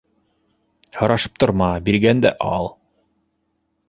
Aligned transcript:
-Һорашып 1.01 1.35
торма, 1.43 1.67
биргәндә 1.89 2.31
ал. 2.47 2.71